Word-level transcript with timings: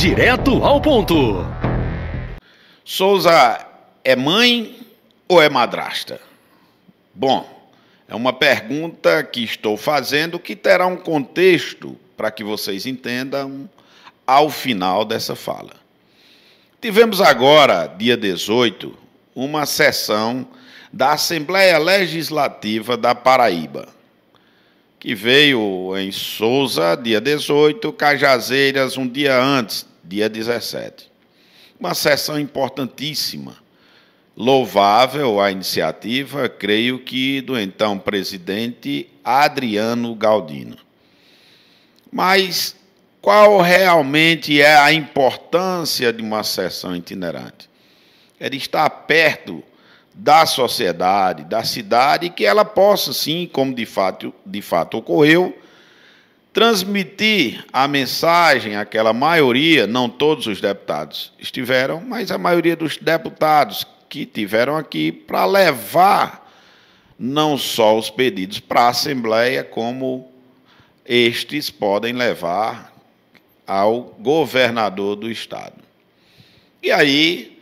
Direto 0.00 0.64
ao 0.64 0.80
ponto. 0.80 1.46
Souza 2.82 3.66
é 4.02 4.16
mãe 4.16 4.80
ou 5.28 5.42
é 5.42 5.50
madrasta? 5.50 6.18
Bom, 7.14 7.46
é 8.08 8.14
uma 8.14 8.32
pergunta 8.32 9.22
que 9.22 9.44
estou 9.44 9.76
fazendo 9.76 10.38
que 10.38 10.56
terá 10.56 10.86
um 10.86 10.96
contexto 10.96 11.98
para 12.16 12.30
que 12.30 12.42
vocês 12.42 12.86
entendam 12.86 13.68
ao 14.26 14.48
final 14.48 15.04
dessa 15.04 15.36
fala. 15.36 15.72
Tivemos 16.80 17.20
agora, 17.20 17.86
dia 17.86 18.16
18, 18.16 18.96
uma 19.34 19.66
sessão 19.66 20.48
da 20.90 21.12
Assembleia 21.12 21.76
Legislativa 21.76 22.96
da 22.96 23.14
Paraíba, 23.14 23.86
que 24.98 25.14
veio 25.14 25.94
em 25.98 26.10
Souza, 26.10 26.96
dia 26.96 27.20
18, 27.20 27.92
Cajazeiras, 27.92 28.96
um 28.96 29.06
dia 29.06 29.38
antes, 29.38 29.89
dia 30.10 30.28
17. 30.28 31.08
Uma 31.78 31.94
sessão 31.94 32.36
importantíssima, 32.36 33.56
louvável 34.36 35.40
a 35.40 35.52
iniciativa, 35.52 36.48
creio 36.48 36.98
que 36.98 37.40
do 37.40 37.56
então 37.56 37.96
presidente 37.96 39.08
Adriano 39.24 40.12
Galdino. 40.16 40.76
Mas 42.10 42.74
qual 43.22 43.60
realmente 43.60 44.60
é 44.60 44.76
a 44.76 44.92
importância 44.92 46.12
de 46.12 46.20
uma 46.20 46.42
sessão 46.42 46.96
itinerante? 46.96 47.70
É 48.40 48.50
de 48.50 48.56
estar 48.56 48.90
perto 48.90 49.62
da 50.12 50.44
sociedade, 50.44 51.44
da 51.44 51.62
cidade, 51.62 52.30
que 52.30 52.44
ela 52.44 52.64
possa, 52.64 53.12
sim, 53.12 53.48
como 53.52 53.72
de 53.72 53.86
fato, 53.86 54.34
de 54.44 54.60
fato 54.60 54.98
ocorreu, 54.98 55.56
transmitir 56.52 57.64
a 57.72 57.86
mensagem 57.86 58.76
àquela 58.76 59.12
maioria, 59.12 59.86
não 59.86 60.08
todos 60.08 60.46
os 60.46 60.60
deputados 60.60 61.32
estiveram, 61.38 62.00
mas 62.00 62.30
a 62.30 62.38
maioria 62.38 62.74
dos 62.74 62.96
deputados 62.96 63.86
que 64.08 64.26
tiveram 64.26 64.76
aqui 64.76 65.12
para 65.12 65.44
levar 65.46 66.50
não 67.18 67.56
só 67.56 67.96
os 67.98 68.10
pedidos 68.10 68.58
para 68.58 68.82
a 68.82 68.88
Assembleia, 68.88 69.62
como 69.62 70.32
estes 71.04 71.70
podem 71.70 72.14
levar 72.14 72.92
ao 73.66 74.16
governador 74.18 75.16
do 75.16 75.30
Estado. 75.30 75.74
E 76.82 76.90
aí 76.90 77.60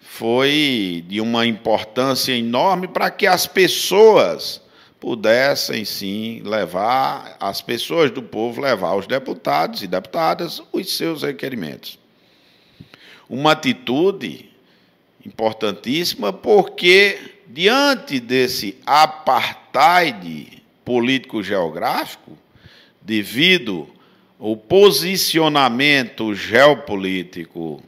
foi 0.00 1.04
de 1.08 1.20
uma 1.20 1.44
importância 1.46 2.32
enorme 2.32 2.86
para 2.86 3.10
que 3.10 3.26
as 3.26 3.46
pessoas 3.46 4.62
pudessem 5.02 5.84
sim 5.84 6.42
levar, 6.44 7.36
as 7.40 7.60
pessoas 7.60 8.08
do 8.08 8.22
povo 8.22 8.60
levar 8.60 8.90
aos 8.90 9.04
deputados 9.04 9.82
e 9.82 9.88
deputadas 9.88 10.62
os 10.72 10.96
seus 10.96 11.24
requerimentos. 11.24 11.98
Uma 13.28 13.50
atitude 13.50 14.48
importantíssima 15.26 16.32
porque 16.32 17.18
diante 17.48 18.20
desse 18.20 18.78
apartheid 18.86 20.62
político-geográfico, 20.84 22.38
devido 23.00 23.88
ao 24.38 24.56
posicionamento 24.56 26.32
geopolítico 26.32 27.82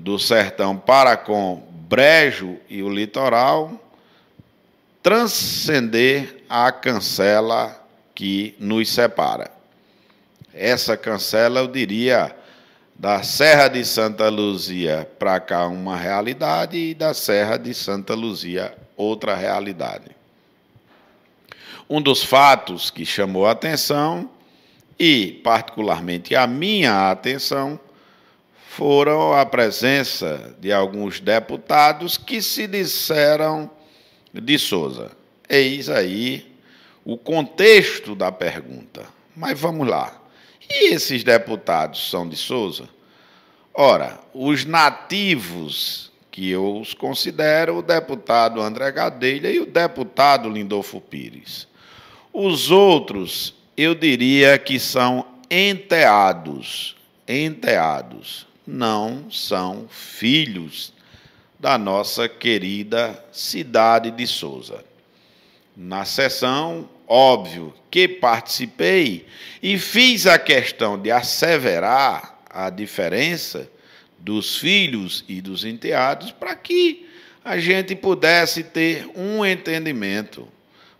do 0.00 0.18
sertão 0.18 0.78
para 0.78 1.14
com 1.14 1.62
Brejo 1.86 2.56
e 2.70 2.82
o 2.82 2.88
litoral, 2.88 3.85
transcender 5.06 6.42
a 6.48 6.72
cancela 6.72 7.80
que 8.12 8.56
nos 8.58 8.88
separa. 8.88 9.52
Essa 10.52 10.96
cancela, 10.96 11.60
eu 11.60 11.68
diria, 11.68 12.34
da 12.92 13.22
Serra 13.22 13.68
de 13.68 13.84
Santa 13.84 14.28
Luzia 14.28 15.08
para 15.16 15.38
cá 15.38 15.68
uma 15.68 15.96
realidade 15.96 16.76
e 16.76 16.92
da 16.92 17.14
Serra 17.14 17.56
de 17.56 17.72
Santa 17.72 18.16
Luzia 18.16 18.76
outra 18.96 19.36
realidade. 19.36 20.10
Um 21.88 22.02
dos 22.02 22.24
fatos 22.24 22.90
que 22.90 23.06
chamou 23.06 23.46
a 23.46 23.52
atenção 23.52 24.28
e 24.98 25.40
particularmente 25.44 26.34
a 26.34 26.48
minha 26.48 27.12
atenção 27.12 27.78
foram 28.70 29.32
a 29.32 29.46
presença 29.46 30.56
de 30.58 30.72
alguns 30.72 31.20
deputados 31.20 32.18
que 32.18 32.42
se 32.42 32.66
disseram 32.66 33.70
de 34.40 34.58
Souza. 34.58 35.10
Eis 35.48 35.88
aí 35.88 36.46
o 37.04 37.16
contexto 37.16 38.14
da 38.14 38.32
pergunta. 38.32 39.04
Mas 39.34 39.58
vamos 39.58 39.86
lá. 39.86 40.20
E 40.68 40.92
esses 40.92 41.22
deputados 41.22 42.10
são 42.10 42.28
de 42.28 42.36
Souza? 42.36 42.88
Ora, 43.72 44.18
os 44.34 44.64
nativos, 44.64 46.10
que 46.30 46.50
eu 46.50 46.80
os 46.80 46.94
considero 46.94 47.78
o 47.78 47.82
deputado 47.82 48.60
André 48.60 48.90
Gadelha 48.90 49.50
e 49.50 49.60
o 49.60 49.66
deputado 49.66 50.48
Lindolfo 50.48 51.00
Pires. 51.00 51.68
Os 52.32 52.70
outros, 52.70 53.54
eu 53.76 53.94
diria 53.94 54.58
que 54.58 54.80
são 54.80 55.26
enteados, 55.50 56.96
enteados 57.28 58.46
não 58.66 59.30
são 59.30 59.86
filhos 59.88 60.92
da 61.58 61.78
nossa 61.78 62.28
querida 62.28 63.22
cidade 63.32 64.10
de 64.10 64.26
Souza. 64.26 64.84
Na 65.76 66.04
sessão, 66.04 66.88
óbvio 67.06 67.74
que 67.90 68.08
participei 68.08 69.26
e 69.62 69.78
fiz 69.78 70.26
a 70.26 70.38
questão 70.38 70.98
de 70.98 71.10
asseverar 71.10 72.40
a 72.48 72.70
diferença 72.70 73.70
dos 74.18 74.56
filhos 74.56 75.24
e 75.28 75.40
dos 75.40 75.64
enteados 75.64 76.30
para 76.30 76.54
que 76.54 77.06
a 77.44 77.58
gente 77.58 77.94
pudesse 77.94 78.64
ter 78.64 79.08
um 79.14 79.44
entendimento. 79.44 80.48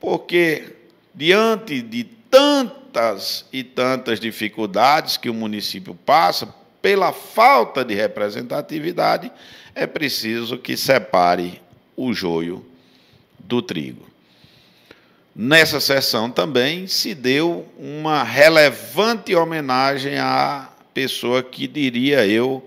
Porque 0.00 0.76
diante 1.14 1.82
de 1.82 2.04
tantas 2.04 3.44
e 3.52 3.62
tantas 3.62 4.18
dificuldades 4.18 5.16
que 5.16 5.28
o 5.28 5.34
município 5.34 5.94
passa, 5.94 6.54
pela 6.82 7.12
falta 7.12 7.84
de 7.84 7.94
representatividade, 7.94 9.30
é 9.74 9.86
preciso 9.86 10.58
que 10.58 10.76
separe 10.76 11.60
o 11.96 12.12
joio 12.12 12.64
do 13.38 13.60
trigo. 13.60 14.06
Nessa 15.34 15.80
sessão 15.80 16.30
também 16.30 16.86
se 16.86 17.14
deu 17.14 17.66
uma 17.78 18.22
relevante 18.22 19.34
homenagem 19.34 20.18
à 20.18 20.68
pessoa 20.92 21.42
que 21.42 21.66
diria 21.66 22.26
eu 22.26 22.66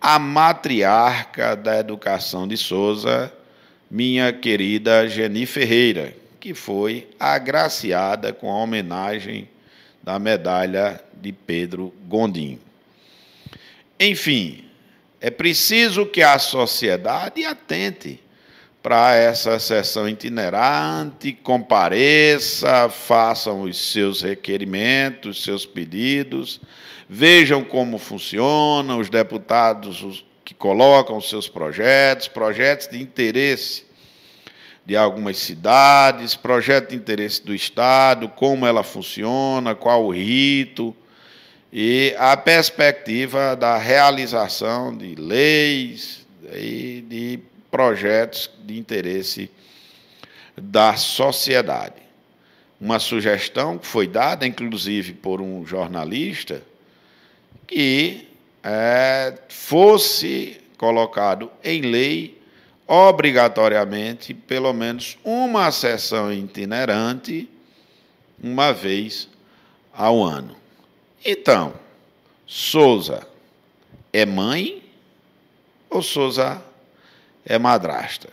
a 0.00 0.18
matriarca 0.18 1.56
da 1.56 1.78
educação 1.78 2.46
de 2.46 2.56
Souza, 2.56 3.32
minha 3.90 4.32
querida 4.32 5.08
Geni 5.08 5.44
Ferreira, 5.44 6.14
que 6.40 6.54
foi 6.54 7.08
agraciada 7.18 8.32
com 8.32 8.50
a 8.50 8.62
homenagem 8.62 9.48
da 10.02 10.18
medalha 10.18 11.00
de 11.20 11.32
Pedro 11.32 11.92
Gondim. 12.06 12.58
Enfim, 14.00 14.64
é 15.20 15.30
preciso 15.30 16.06
que 16.06 16.22
a 16.22 16.38
sociedade 16.38 17.44
atente 17.44 18.20
para 18.80 19.16
essa 19.16 19.58
sessão 19.58 20.08
itinerante, 20.08 21.32
compareça, 21.32 22.88
façam 22.88 23.62
os 23.62 23.76
seus 23.76 24.22
requerimentos, 24.22 25.42
seus 25.42 25.66
pedidos, 25.66 26.60
vejam 27.08 27.64
como 27.64 27.98
funciona, 27.98 28.96
os 28.96 29.10
deputados 29.10 30.24
que 30.44 30.54
colocam 30.54 31.20
seus 31.20 31.48
projetos, 31.48 32.28
projetos 32.28 32.86
de 32.86 33.02
interesse 33.02 33.84
de 34.86 34.96
algumas 34.96 35.36
cidades, 35.36 36.34
projeto 36.34 36.90
de 36.90 36.96
interesse 36.96 37.44
do 37.44 37.54
Estado, 37.54 38.28
como 38.28 38.64
ela 38.64 38.84
funciona, 38.84 39.74
qual 39.74 40.06
o 40.06 40.12
rito 40.12 40.96
e 41.72 42.14
a 42.18 42.36
perspectiva 42.36 43.54
da 43.54 43.76
realização 43.76 44.96
de 44.96 45.14
leis 45.14 46.26
e 46.52 47.04
de 47.06 47.38
projetos 47.70 48.50
de 48.64 48.78
interesse 48.78 49.50
da 50.56 50.96
sociedade. 50.96 52.02
Uma 52.80 52.98
sugestão 52.98 53.76
que 53.76 53.86
foi 53.86 54.06
dada, 54.06 54.46
inclusive, 54.46 55.12
por 55.12 55.40
um 55.40 55.66
jornalista, 55.66 56.62
que 57.66 58.28
é, 58.62 59.34
fosse 59.48 60.60
colocado 60.76 61.50
em 61.62 61.82
lei 61.82 62.40
obrigatoriamente 62.86 64.32
pelo 64.32 64.72
menos 64.72 65.18
uma 65.22 65.70
sessão 65.70 66.32
itinerante 66.32 67.48
uma 68.42 68.72
vez 68.72 69.28
ao 69.92 70.22
ano. 70.22 70.56
Então, 71.24 71.74
Souza 72.46 73.26
é 74.12 74.24
mãe 74.24 74.82
ou 75.90 76.02
Souza 76.02 76.62
é 77.44 77.58
madrasta? 77.58 78.28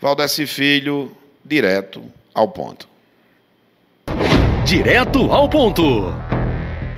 Valdeci 0.00 0.46
Filho, 0.46 1.16
direto 1.44 2.02
ao 2.34 2.48
ponto. 2.48 2.88
Direto 4.64 5.32
ao 5.32 5.48
ponto. 5.48 6.12